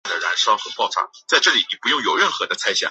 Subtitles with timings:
[0.01, 2.73] 病童亦会出现发大性心脏肌肉病变。